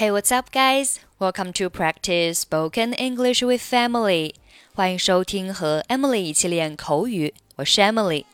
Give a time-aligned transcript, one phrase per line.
[0.00, 0.98] Hey, what's up, guys?
[1.18, 4.32] Welcome to practice spoken English with Emily.
[4.74, 7.34] 欢迎收听和 Emily 一起练口语。
[7.56, 8.24] 我是 Emily。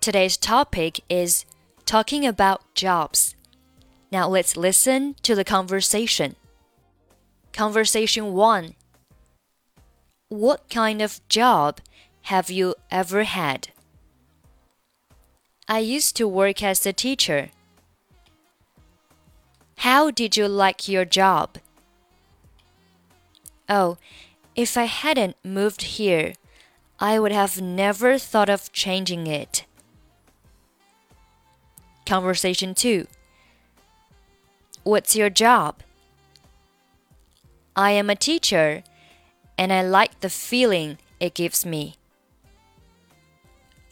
[0.00, 1.44] Today's topic is
[1.86, 3.34] talking about jobs.
[4.10, 6.34] Now let's listen to the conversation.
[7.52, 8.74] Conversation 1
[10.30, 11.76] What kind of job
[12.24, 13.68] have you ever had?
[15.68, 17.53] I used to work as a teacher.
[19.78, 21.58] How did you like your job?
[23.68, 23.98] Oh,
[24.54, 26.34] if I hadn't moved here,
[27.00, 29.64] I would have never thought of changing it.
[32.06, 33.06] Conversation 2
[34.84, 35.82] What's your job?
[37.74, 38.84] I am a teacher,
[39.58, 41.96] and I like the feeling it gives me.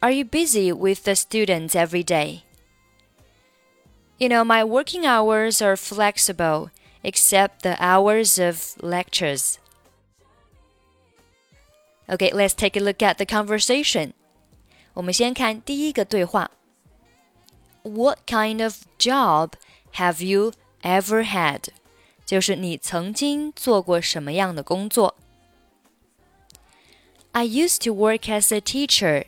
[0.02, 2.44] Are you busy with the students every day?
[4.19, 6.71] You know, my working hours are flexible
[7.03, 9.59] except the hours of lectures.
[12.09, 14.13] Okay, let's take a look at the conversation.
[14.93, 16.49] 我们先看第一个对话。
[17.83, 19.51] What kind of job
[19.93, 21.65] have you ever had?
[22.25, 25.15] 就是你曾经做过什么样的工作。
[27.31, 29.25] I used to work as a teacher.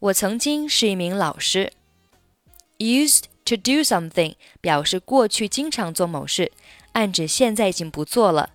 [0.00, 1.72] 我曾经是一名老师。
[2.78, 6.51] Used to do something 表示过去经常做某事，
[6.93, 8.51] 暗指现在已经不做了，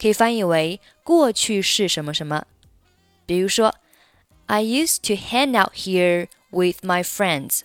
[0.00, 2.46] 可以翻译为过去是什么什么。
[3.26, 3.74] 比如说
[4.46, 7.60] ，I used to hang out here with my friends。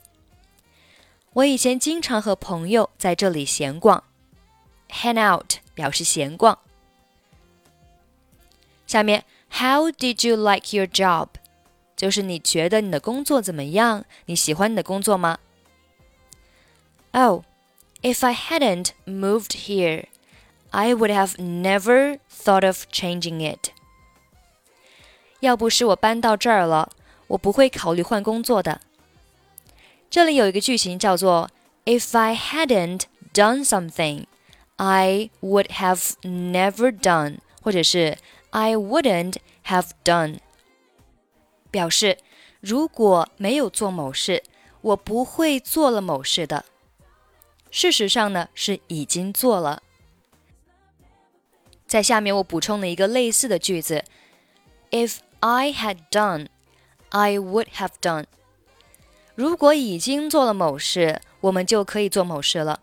[1.34, 4.04] 我以前经常和朋友在这里闲逛。
[4.90, 6.58] Hang out 表示闲逛。
[8.88, 11.28] 下面，How did you like your job？
[11.96, 14.06] 就是你觉得你的工作怎么样？
[14.26, 15.38] 你喜欢你的工作吗
[17.13, 17.45] ？Oh,
[18.03, 20.07] if I hadn't moved here,
[20.71, 23.71] I would have never thought of changing it.
[25.41, 26.91] 要不是我搬到这儿了，
[27.29, 28.81] 我不会考虑换工作的。
[30.11, 31.51] 这里有一个句型叫做
[31.85, 33.03] "If I hadn't
[33.33, 34.27] done something,
[34.77, 38.19] I would have never done"，或者是
[38.51, 39.37] "I wouldn't
[39.67, 40.39] have done"，
[41.71, 42.19] 表示
[42.61, 44.43] 如果没有做某事，
[44.81, 46.65] 我不会做了某事的。
[47.71, 49.83] 事实上呢，是已经做了。
[51.87, 54.05] 在下面我补充了一个类似的句子：
[54.91, 56.49] If I had done,
[57.11, 58.27] I would have done。
[59.35, 62.81] 如果已经做了某事，我们就可以做某事了。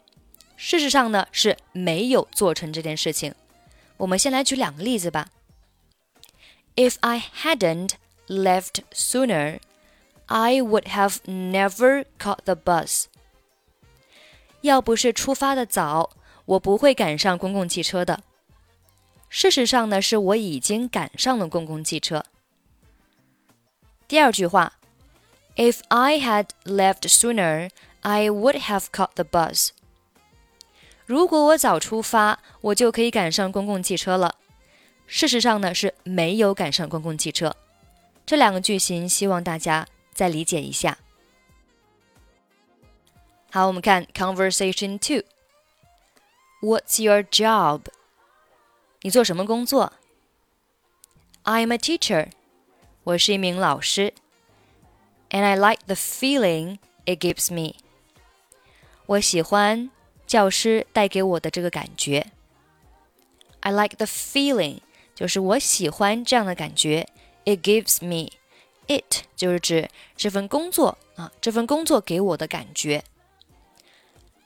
[0.58, 3.34] 事实上呢，是没有做成这件事情。
[3.98, 5.30] 我们先来举两个例子吧。
[6.76, 7.92] If I hadn't
[8.28, 9.60] left sooner,
[10.28, 13.06] I would have never caught the bus.
[14.63, 16.11] 要不是出发的早，
[16.45, 18.23] 我不会赶上公共汽车的。
[19.29, 22.25] 事实上呢，是我已经赶上了公共汽车。
[24.09, 24.75] 第二句话
[25.57, 29.71] ，If I had left sooner, I would have caught the bus。
[31.05, 34.37] 如果我早出发，我就可以赶上公共汽车了。
[35.07, 37.55] 事实上呢，是没有赶上公共汽车。
[38.25, 40.99] 这两个句型，希望大家再理解一下。
[43.52, 47.82] 好，我们看 Conversation Two。What's your job？
[49.02, 49.94] 你做什么工作？
[51.44, 52.30] I'm a teacher。
[53.04, 54.14] 我是一名老师。
[55.32, 57.76] And I like the feeling it gives me。
[59.08, 59.90] 我喜欢
[60.28, 62.28] 教师带给我的这个感觉。
[63.62, 64.80] I like the feeling，
[65.16, 67.08] 就是我喜欢这样的感觉。
[67.44, 73.04] It gives me。It 就是指这份工作啊，这份工作给我的感觉。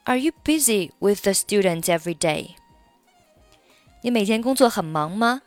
[0.06, 2.56] are you busy with the students every day?
[4.02, 5.42] 你每天工作很忙吗？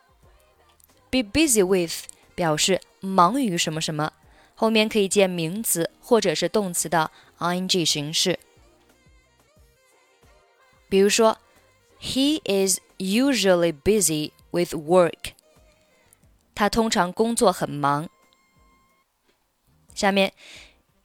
[1.11, 4.13] Be busy with 表示忙于什么什么，
[4.55, 8.39] 后面可以接名词或者是动词的 ing 形式。
[10.89, 11.39] 比如说，
[12.01, 15.33] He is usually busy with work。
[16.55, 18.09] 他通常工作很忙。
[19.95, 20.33] 下面，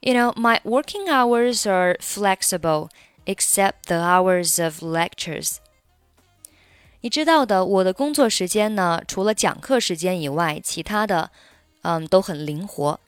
[0.00, 2.90] You know, my working hours are flexible
[3.26, 5.56] except the hours of lectures。
[7.00, 11.30] 你知道的，我的工作时间呢，除了讲课时间以外，其他的，
[11.82, 12.98] 嗯，都很灵活。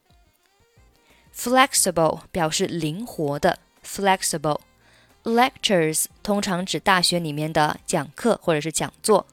[1.34, 9.26] Flexible 表示灵活的，flexible。Lectures 通常指大学里面的讲课或者是讲座。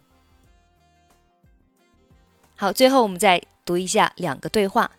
[2.55, 4.89] 好，最后我们再读一下两个对话。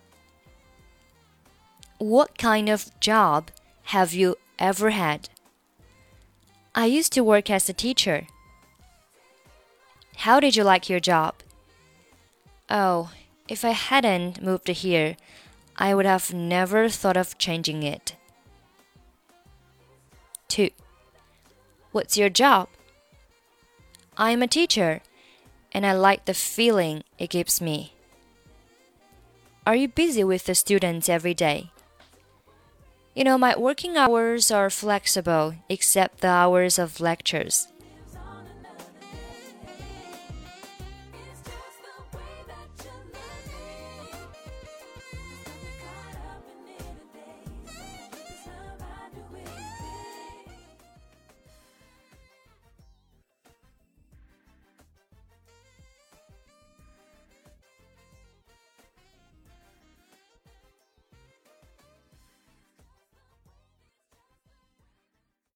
[1.97, 3.45] What kind of job
[3.87, 5.23] have you ever had?
[6.74, 8.26] I used to work as a teacher.
[10.18, 11.34] How did you like your job?
[12.68, 13.10] Oh,
[13.48, 15.16] if I hadn't moved here,
[15.76, 18.14] I would have never thought of changing it.
[20.48, 20.70] 2.
[21.90, 22.68] What's your job?
[24.16, 25.00] I'm a teacher,
[25.72, 27.94] and I like the feeling it gives me.
[29.66, 31.70] Are you busy with the students every day?
[33.20, 37.68] You know, my working hours are flexible except the hours of lectures.